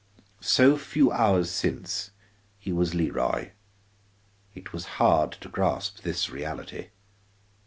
So 0.39 0.77
few 0.79 1.11
hours 1.11 1.51
since, 1.51 2.09
he 2.57 2.71
was 2.73 2.95
Leroy; 2.95 3.51
it 4.55 4.73
was 4.73 4.85
hard 4.97 5.33
to 5.33 5.47
grasp 5.47 5.99
this 5.99 6.27
reality. 6.31 6.89